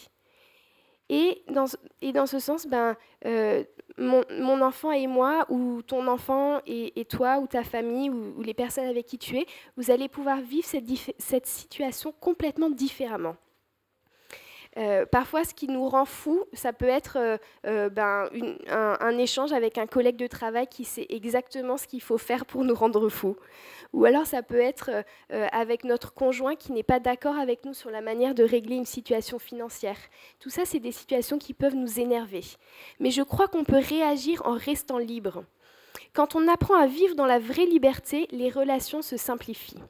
[1.09, 1.67] Et dans,
[2.01, 3.65] et dans ce sens, ben, euh,
[3.99, 8.87] mon, enfant et moi, ou ton enfant et, toi, ou ta famille, ou, les personnes
[8.87, 10.85] avec qui tu es, vous allez pouvoir vivre cette,
[11.19, 13.37] cette situation complètement différemment.
[14.79, 18.29] Euh, parfois, ce qui nous rend fous, ça peut être euh, euh, ben,
[18.69, 22.65] un, échange avec un collègue de travail qui sait exactement ce qu'il faut faire pour
[22.65, 23.37] nous rendre fous.
[23.93, 24.91] Ou alors, ça peut être
[25.29, 28.87] avec notre conjoint qui n'est pas d'accord avec nous sur la manière de régler une
[28.87, 29.99] situation financière.
[30.41, 32.43] Tout ça, c'est des situations qui peuvent nous énerver.
[33.01, 35.45] Mais je crois qu'on peut réagir en restant libre.
[36.15, 39.83] Quand on apprend à vivre dans la vraie liberté, les relations se simplifient.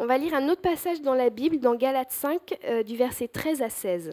[0.00, 3.26] On va lire un autre passage dans la Bible, dans Galates 5, euh, du verset
[3.26, 4.12] 13 à 16.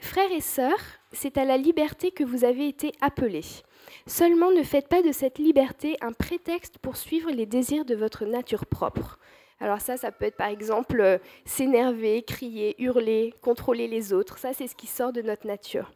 [0.00, 0.80] Frères et sœurs,
[1.12, 3.44] c'est à la liberté que vous avez été appelés.
[4.08, 8.24] Seulement ne faites pas de cette liberté un prétexte pour suivre les désirs de votre
[8.24, 9.20] nature propre.
[9.60, 14.38] Alors ça, ça peut être par exemple euh, s'énerver, crier, hurler, contrôler les autres.
[14.38, 15.92] Ça, c'est ce qui sort de notre nature.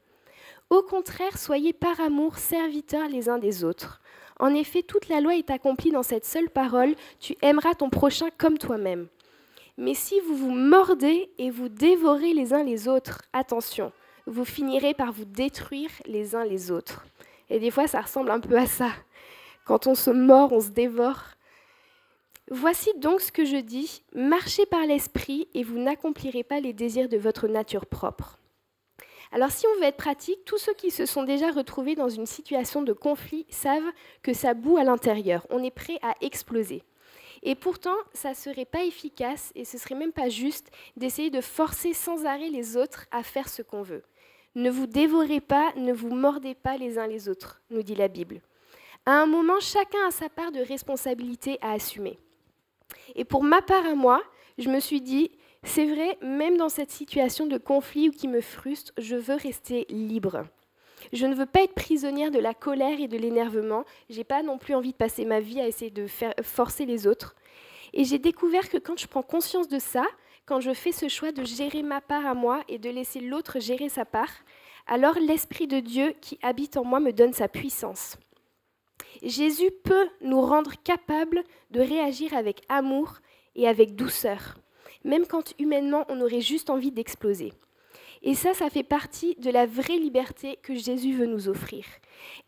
[0.71, 4.01] Au contraire, soyez par amour serviteurs les uns des autres.
[4.39, 8.29] En effet, toute la loi est accomplie dans cette seule parole, tu aimeras ton prochain
[8.39, 9.09] comme toi-même.
[9.77, 13.93] Mais si vous vous mordez et vous dévorez les uns les autres, attention,
[14.27, 17.07] vous finirez par vous détruire les uns les autres.
[17.51, 18.91] Et des fois, ça ressemble un peu à ça.
[19.65, 21.23] Quand on se mord, on se dévore.
[22.51, 27.09] Voici donc ce que je dis, marchez par l'esprit et vous n'accomplirez pas les désirs
[27.09, 28.38] de votre nature propre.
[29.33, 32.27] Alors si on veut être pratique, tous ceux qui se sont déjà retrouvés dans une
[32.27, 35.47] situation de conflit savent que ça boue à l'intérieur.
[35.51, 36.83] On est prêt à exploser.
[37.43, 41.41] Et pourtant, ça ne serait pas efficace et ce serait même pas juste d'essayer de
[41.41, 44.03] forcer sans arrêt les autres à faire ce qu'on veut.
[44.55, 48.09] Ne vous dévorez pas, ne vous mordez pas les uns les autres, nous dit la
[48.09, 48.41] Bible.
[49.07, 52.19] À un moment, chacun a sa part de responsabilité à assumer.
[53.15, 54.23] Et pour ma part à moi,
[54.59, 55.31] je me suis dit,
[55.65, 59.87] c'est vrai, même dans cette situation de conflit ou qui me frustre, je veux rester
[59.91, 60.45] libre.
[61.13, 63.85] Je ne veux pas être prisonnière de la colère et de l'énervement.
[64.09, 67.07] J'ai pas non plus envie de passer ma vie à essayer de faire forcer les
[67.07, 67.35] autres.
[67.93, 70.05] Et j'ai découvert que quand je prends conscience de ça,
[70.47, 73.61] quand je fais ce choix de gérer ma part à moi et de laisser l'autre
[73.61, 74.33] gérer sa part,
[74.87, 78.17] alors l'Esprit de Dieu qui habite en moi me donne sa puissance.
[79.23, 83.19] Jésus peut nous rendre capables de réagir avec amour
[83.55, 84.55] et avec douceur,
[85.05, 87.53] même quand humainement on aurait juste envie d'exploser.
[88.23, 91.85] Et ça, ça fait partie de la vraie liberté que Jésus veut nous offrir.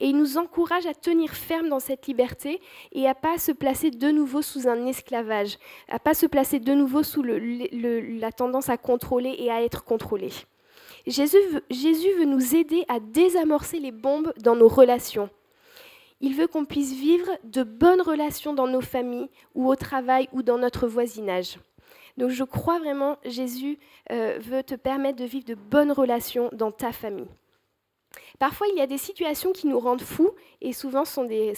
[0.00, 2.60] Et il nous encourage à tenir ferme dans cette liberté
[2.92, 5.58] et à pas se placer de nouveau sous un esclavage,
[5.88, 10.30] à pas se placer de nouveau sous la tendance à contrôler et à être contrôlé.
[11.06, 11.38] Jésus
[11.70, 15.30] Jésus veut nous aider à désamorcer les bombes dans nos relations.
[16.20, 20.42] Il veut qu'on puisse vivre de bonnes relations dans nos familles ou au travail ou
[20.42, 21.56] dans notre voisinage.
[22.16, 23.78] Donc je crois vraiment, Jésus
[24.10, 27.28] euh, veut te permettre de vivre de bonnes relations dans ta famille.
[28.38, 31.54] Parfois, il y a des situations qui nous rendent fous, et souvent, ce sont des,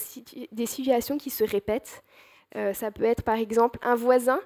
[0.66, 2.02] situations qui se répètent.
[2.56, 4.40] Euh, ça peut être, par exemple, un voisin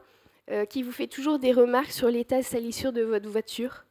[0.50, 3.84] euh, qui vous fait toujours des remarques sur l'état de salissure de votre voiture.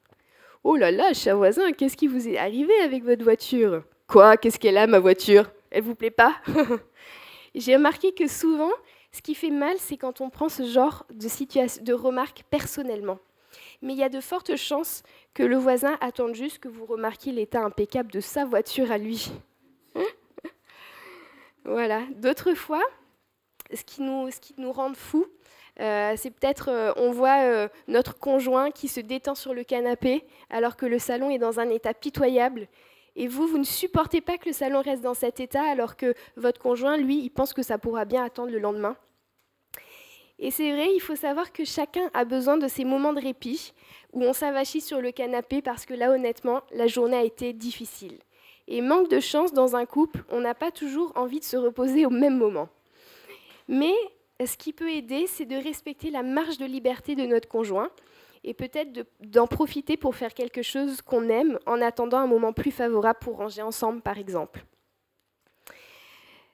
[0.64, 3.84] Oh là là, cher voisin, qu'est-ce qui vous est arrivé avec votre voiture?
[4.08, 4.38] Quoi?
[4.38, 5.52] Qu'est-ce qu'elle a, ma voiture?
[5.70, 6.36] Elle vous plaît pas?
[7.56, 8.72] J'ai remarqué que souvent,
[9.16, 13.18] ce qui fait mal, c'est quand on prend ce genre de, de remarques personnellement.
[13.82, 17.32] Mais il y a de fortes chances que le voisin attende juste que vous remarquiez
[17.32, 19.32] l'état impeccable de sa voiture à lui.
[21.64, 22.02] voilà.
[22.16, 22.84] D'autres fois,
[23.74, 25.28] ce qui nous, rend fous,
[25.80, 30.26] euh, c'est peut-être, euh, on voit euh, notre conjoint qui se détend sur le canapé
[30.50, 32.68] alors que le salon est dans un état pitoyable.
[33.16, 36.14] Et vous, vous ne supportez pas que le salon reste dans cet état alors que
[36.36, 38.98] votre conjoint, lui, il pense que ça pourra bien attendre le lendemain.
[40.38, 43.74] Et c'est vrai, il faut savoir que chacun a besoin de ces moments de répit
[44.12, 48.20] où on s'avachit sur le canapé parce que là, honnêtement, la journée a été difficile.
[48.68, 52.06] Et manque de chance dans un couple, on n'a pas toujours envie de se reposer
[52.06, 52.68] au même moment.
[53.70, 53.94] Mais
[54.44, 57.90] ce qui peut aider, c'est de respecter la marge de liberté de notre conjoint
[58.46, 62.72] et peut-être d'en profiter pour faire quelque chose qu'on aime en attendant un moment plus
[62.72, 64.64] favorable pour ranger ensemble, par exemple.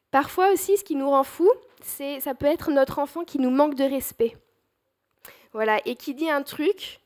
[0.09, 1.51] Parfois aussi, ce qui nous rend fous,
[1.81, 4.37] c'est ça peut être notre enfant qui nous manque de respect.
[5.51, 7.01] Voilà, et qui dit un truc,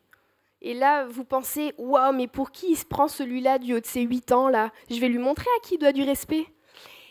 [0.61, 3.85] et là vous pensez waouh, mais pour qui il se prend celui-là du haut de
[3.87, 4.71] ses 8 ans là?
[4.91, 6.45] Je vais lui montrer à qui il doit du respect.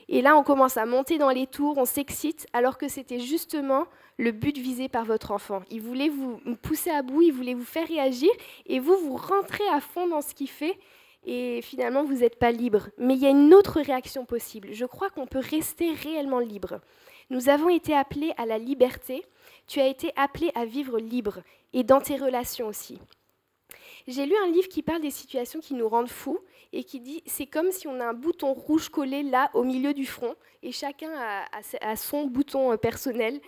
[0.08, 3.86] Et là, on commence à monter dans les tours, on s'excite, alors que c'était justement
[4.18, 5.62] le but visé par votre enfant.
[5.70, 8.30] Il voulait vous pousser à bout, il voulait vous faire réagir,
[8.66, 10.78] et vous, vous rentrez à fond dans ce qu'il fait,
[11.26, 12.88] et finalement, vous n'êtes pas libre.
[12.98, 14.68] Mais il y a une autre réaction possible.
[14.72, 16.80] Je crois qu'on peut rester réellement libre.
[17.30, 19.24] Nous avons été appelés à la liberté.
[19.66, 21.40] Tu as été appelé à vivre libre
[21.72, 22.98] et dans tes relations aussi.
[24.06, 26.38] J'ai lu un livre qui parle des situations qui nous rendent fous
[26.74, 29.94] et qui dit c'est comme si on a un bouton rouge collé là au milieu
[29.94, 33.40] du front et chacun a, son bouton euh, personnel.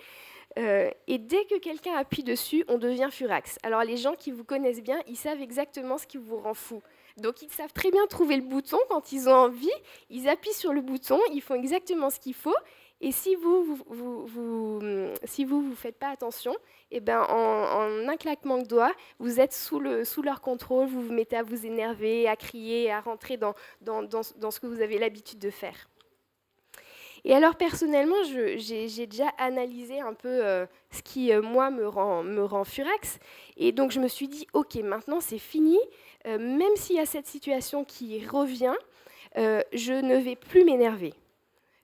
[0.58, 3.58] Euh, et dès que quelqu'un appuie dessus, on devient furax.
[3.62, 6.82] Alors les gens qui vous connaissent bien, ils savent exactement ce qui vous rend fou.
[7.18, 9.70] Donc ils savent très bien trouver le bouton quand ils ont envie,
[10.08, 12.56] ils appuient sur le bouton, ils font exactement ce qu'il faut.
[13.02, 14.80] Et si vous vous, vous,
[15.24, 16.56] si vous, vous faites pas attention,
[16.90, 21.02] eh ben, en, un claquement de doigts, vous êtes sous, le, sous leur contrôle, vous
[21.02, 25.38] vous mettez à vous énerver, à crier, à rentrer dans ce que vous avez l'habitude
[25.38, 25.88] de faire.
[27.28, 32.22] Et alors personnellement, j'ai déjà analysé un peu euh, ce qui, euh, moi, me rend,
[32.22, 33.18] me furax.
[33.56, 35.76] Et donc je me suis dit, OK, maintenant c'est fini.
[36.28, 38.74] Euh, même s'il y a cette situation qui revient,
[39.34, 41.14] je ne vais plus m'énerver.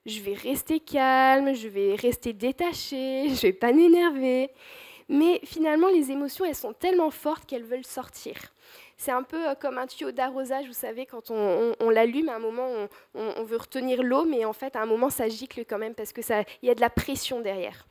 [0.05, 4.49] Je vais rester calme, je vais rester détachée, je ne vais pas m'énerver.
[5.09, 8.52] Mais finalement, les émotions, elles sont tellement fortes qu'elles veulent sortir.
[9.03, 12.39] C'est un peu euh, comme un tuyau d'arrosage, vous savez, quand on, l'allume, à un
[12.39, 15.93] moment, on, veut retenir l'eau, mais en fait, à un moment, ça gicle quand même
[15.93, 16.23] parce qu'il
[16.61, 17.85] y a de la pression derrière.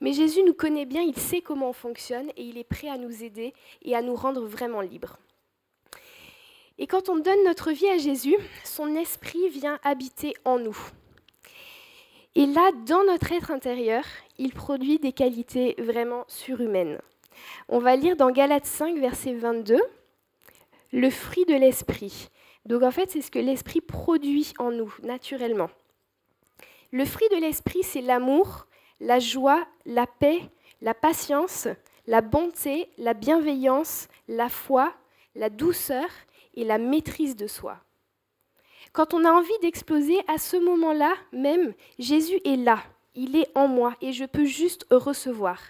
[0.00, 2.98] Mais Jésus nous connaît bien, il sait comment on fonctionne et il est prêt à
[2.98, 5.18] nous aider et à nous rendre vraiment libres.
[6.78, 10.76] Et quand on donne notre vie à Jésus, son esprit vient habiter en nous.
[12.34, 14.02] Et là, dans notre être intérieur,
[14.36, 16.98] il produit des qualités vraiment surhumaines.
[17.68, 19.80] On va lire dans Galates 5, verset 22,
[20.92, 22.28] le fruit de l'esprit.
[22.66, 25.70] Donc en fait, c'est ce que l'esprit produit en nous, naturellement.
[26.92, 28.66] Le fruit de l'esprit, c'est l'amour,
[29.00, 30.42] la joie, la paix,
[30.82, 31.68] la patience,
[32.06, 34.92] la bonté, la bienveillance, la foi,
[35.34, 36.08] la douceur
[36.54, 37.78] et la maîtrise de soi.
[38.92, 42.82] Quand on a envie d'exploser, à ce moment-là même, Jésus est là,
[43.14, 45.60] il est en moi et je peux juste recevoir.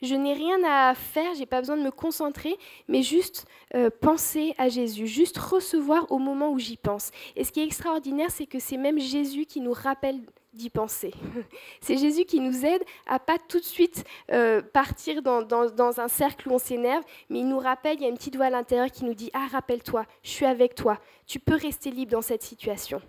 [0.00, 2.56] Je n'ai rien à faire, j'ai pas besoin de me concentrer,
[2.86, 7.10] mais juste euh, penser à Jésus, juste recevoir au moment où j'y pense.
[7.34, 10.20] Et ce qui est extraordinaire, c'est que c'est même Jésus qui nous rappelle
[10.54, 11.12] d'y penser.
[11.80, 16.08] C'est Jésus qui nous aide à pas tout de suite euh, partir dans, dans, un
[16.08, 18.50] cercle où on s'énerve, mais il nous rappelle, il y a une petite voix à
[18.50, 22.22] l'intérieur qui nous dit, ah rappelle-toi, je suis avec toi, tu peux rester libre dans
[22.22, 23.00] cette situation.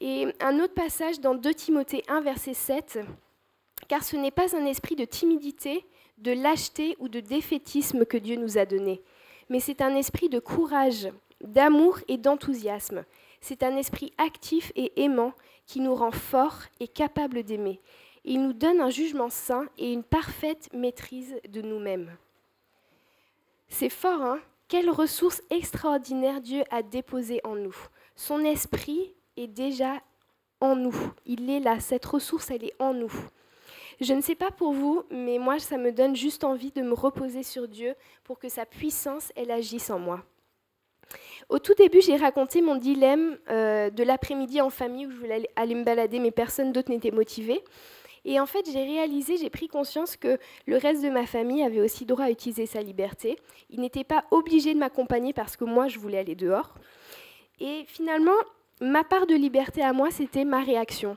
[0.00, 3.00] Et un autre passage dans 2 Timothée 1, verset 7,
[3.88, 5.84] car ce n'est pas un esprit de timidité,
[6.18, 9.02] de lâcheté ou de défaitisme que Dieu nous a donné,
[9.48, 11.08] mais c'est un esprit de courage,
[11.40, 13.04] d'amour et d'enthousiasme.
[13.40, 15.32] C'est un esprit actif et aimant
[15.66, 17.80] qui nous rend forts et capables d'aimer.
[18.24, 22.14] Il nous donne un jugement sain et une parfaite maîtrise de nous-mêmes.
[23.68, 24.40] C'est fort, hein?
[24.68, 27.74] Quelle ressource extraordinaire Dieu a déposée en nous.
[28.14, 30.00] Son esprit est déjà
[30.60, 30.94] en nous.
[31.24, 31.80] Il est là.
[31.80, 33.12] Cette ressource, elle est en nous.
[34.00, 36.94] Je ne sais pas pour vous, mais moi, ça me donne juste envie de me
[36.94, 40.24] reposer sur Dieu pour que sa puissance, elle agisse en moi.
[41.50, 45.50] Au tout début, j'ai raconté mon dilemme euh, de l'après-midi en famille où je voulais
[45.54, 47.62] aller me balader, mais personne d'autre n'était motivé.
[48.24, 51.80] Et en fait, j'ai réalisé, j'ai pris conscience que le reste de ma famille avait
[51.80, 53.36] aussi droit à utiliser sa liberté.
[53.68, 56.74] Il n'était pas obligé de m'accompagner parce que moi, je voulais aller dehors.
[57.58, 58.36] Et finalement,
[58.80, 61.16] ma part de liberté à moi, c'était ma réaction.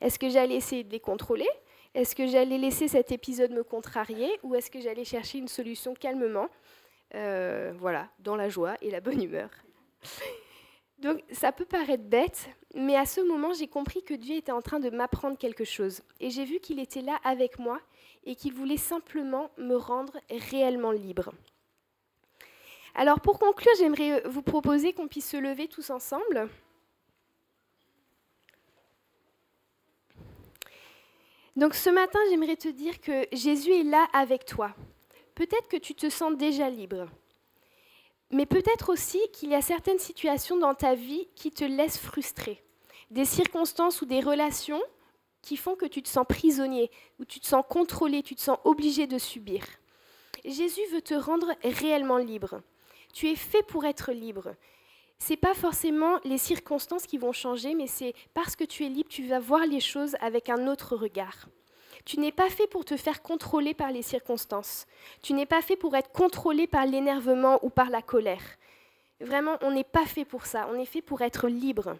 [0.00, 1.48] Est-ce que j'allais essayer de les contrôler?
[1.94, 5.94] Est-ce que j'allais laisser cet épisode me contrarier Ou est-ce que j'allais chercher une solution
[5.94, 6.48] calmement
[7.14, 9.48] euh, voilà, dans la joie et la bonne humeur?
[10.98, 14.62] Donc ça peut paraître bête, mais à ce moment, j'ai compris que Dieu était en
[14.62, 16.02] train de m'apprendre quelque chose.
[16.18, 17.80] Et j'ai vu qu'il était là avec moi
[18.24, 20.18] et qu'il voulait simplement me rendre
[20.50, 21.32] réellement libre.
[22.94, 26.48] Alors pour conclure, j'aimerais vous proposer qu'on puisse se lever tous ensemble.
[31.56, 34.74] Donc ce matin, j'aimerais te dire que Jésus est là avec toi
[35.34, 37.08] peut-être que tu te sens déjà libre.
[38.30, 42.62] Mais peut-être aussi qu'il y a certaines situations dans ta vie qui te laissent frustré.
[43.10, 44.82] Des circonstances ou des relations
[45.42, 46.90] qui font que tu te sens prisonnier,
[47.20, 49.62] ou tu te sens contrôlé, tu te sens obligé de subir.
[50.44, 52.62] Jésus veut te rendre réellement libre.
[53.12, 54.54] Tu es fait pour être libre.
[55.24, 58.90] Ce n'est pas forcément les circonstances qui vont changer, mais c'est parce que tu es
[58.90, 61.48] libre, tu vas voir les choses avec un autre regard.
[62.04, 64.86] Tu n'es pas fait pour te faire contrôler par les circonstances.
[65.22, 68.42] Tu n'es pas fait pour être contrôlé par l'énervement ou par la colère.
[69.18, 70.68] Vraiment, on n'est pas fait pour ça.
[70.70, 71.96] On est fait pour être libre.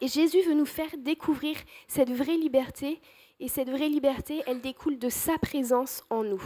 [0.00, 3.00] Et Jésus veut nous faire découvrir cette vraie liberté.
[3.38, 6.42] Et cette vraie liberté, elle découle de sa présence en nous.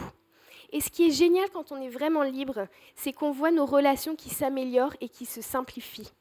[0.71, 4.15] Et ce qui est génial quand on est vraiment libre, c'est qu'on voit nos relations
[4.15, 6.11] qui s'améliorent et qui se simplifient.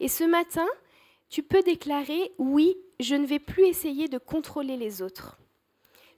[0.00, 0.66] Et ce matin,
[1.28, 5.38] tu peux déclarer, oui, je ne vais plus essayer de contrôler les autres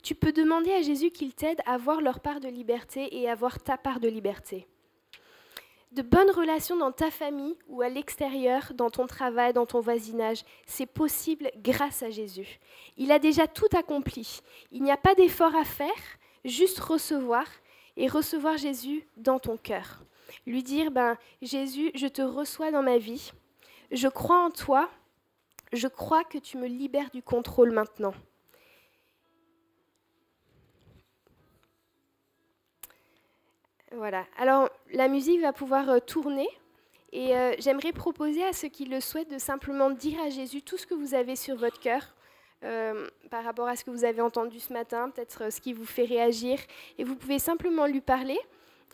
[0.03, 3.35] tu peux demander à Jésus qu'il t'aide à voir leur part de liberté et à
[3.35, 4.67] voir ta part de liberté.
[5.93, 10.45] De bonnes relations dans ta famille ou à l'extérieur, dans ton travail, dans ton voisinage,
[10.67, 12.59] c'est possible grâce à Jésus.
[12.97, 14.41] Il a déjà tout accompli.
[14.71, 15.89] Il n'y a pas d'effort à faire,
[16.49, 17.47] juste recevoir
[17.97, 20.03] et recevoir Jésus dans ton cœur.
[20.47, 23.33] Lui dire, ben, Jésus, je te reçois dans ma vie,
[23.91, 24.91] je crois en toi,
[25.73, 28.15] je crois que tu me libères du contrôle maintenant.
[33.93, 34.27] Voilà.
[34.37, 36.49] Alors, la musique va pouvoir euh, tourner.
[37.11, 40.77] Et euh, j'aimerais proposer à ceux qui le souhaitent de simplement dire à Jésus tout
[40.77, 42.15] ce que vous avez sur votre cœur
[42.65, 45.87] euh, par rapport à ce que vous avez entendu ce matin, peut-être ce qui vous
[45.87, 46.59] fait réagir.
[46.99, 48.39] Et vous pouvez simplement lui parler.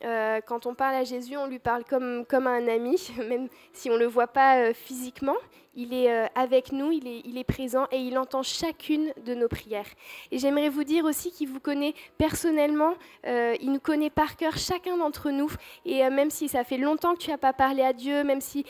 [0.00, 3.90] Quand on parle à Jésus, on lui parle comme, comme à un ami, même si
[3.90, 5.36] on ne le voit pas physiquement
[5.76, 9.34] il est euh, avec nous, il est, il est, présent et il entend chacune de
[9.34, 9.86] nos prières.
[10.30, 12.94] Et j'aimerais vous dire aussi qu'il vous connaît personnellement,
[13.26, 15.50] euh, il nous connaît par cœur chacun d'entre nous.
[15.84, 18.40] Et euh, même si ça fait longtemps que tu n'as pas parlé à Dieu, même
[18.40, 18.64] si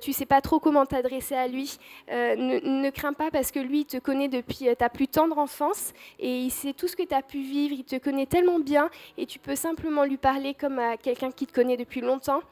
[0.00, 3.60] tu ne sais pas trop comment t'adresser à lui, ne, ne, crains pas parce que
[3.60, 7.02] lui, il te connaît depuis ta plus tendre enfance et il sait tout ce que
[7.02, 10.54] tu as pu vivre, il te connaît tellement bien et tu peux simplement lui parler
[10.78, 12.42] à quelqu'un qui te connaît depuis longtemps.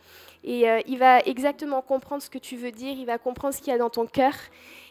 [0.44, 3.58] Et euh, il va exactement comprendre ce que tu veux dire, il va comprendre ce
[3.58, 4.32] qu'il y a dans ton cœur.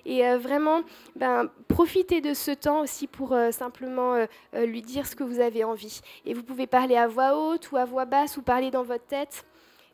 [0.06, 0.82] Et euh, vraiment,
[1.16, 5.64] ben, profitez de ce temps aussi pour euh, simplement lui dire ce que vous avez
[5.64, 6.02] envie.
[6.26, 9.06] Et vous pouvez parler à voix haute ou à voix basse ou parler dans votre
[9.06, 9.46] tête.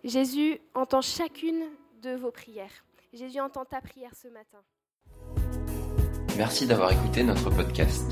[0.04, 1.64] Jésus entend chacune
[2.02, 2.84] de vos prières.
[3.14, 4.58] Jésus entend ta prière ce matin.
[6.38, 8.12] Merci d'avoir écouté notre podcast.